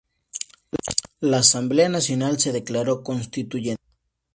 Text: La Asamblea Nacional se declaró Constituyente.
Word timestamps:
La 1.19 1.37
Asamblea 1.37 1.87
Nacional 1.87 2.39
se 2.39 2.51
declaró 2.51 3.03
Constituyente. 3.03 3.83